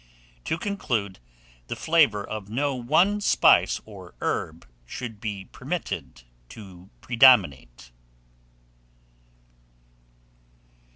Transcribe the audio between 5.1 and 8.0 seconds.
be permitted to predominate.